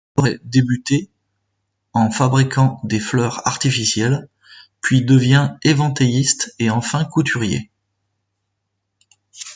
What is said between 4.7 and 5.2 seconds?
puis